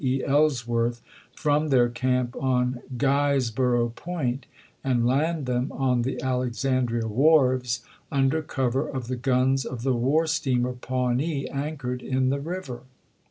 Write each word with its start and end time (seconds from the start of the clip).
Ellsworth, 0.25 1.03
from 1.35 1.67
their 1.69 1.87
camp 1.87 2.35
on 2.41 2.81
Giesboro' 2.97 3.89
Point 3.93 4.47
and 4.83 5.05
land 5.05 5.45
them 5.45 5.71
on 5.71 6.01
the 6.01 6.19
Alexandria 6.23 7.07
wharves, 7.07 7.81
under 8.11 8.41
cover 8.41 8.87
of 8.89 9.09
the 9.09 9.15
guns 9.15 9.63
of 9.63 9.83
the 9.83 9.93
war 9.93 10.25
steamer 10.25 10.73
Pawnee^ 10.73 11.45
anchored 11.53 12.01
in 12.01 12.29
the 12.29 12.39
river. 12.39 12.81